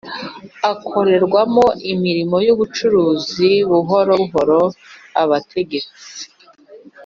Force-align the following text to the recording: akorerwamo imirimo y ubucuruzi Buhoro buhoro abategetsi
akorerwamo 0.71 1.65
imirimo 1.93 2.37
y 2.45 2.49
ubucuruzi 2.53 3.49
Buhoro 3.69 4.11
buhoro 4.21 4.59
abategetsi 5.21 6.23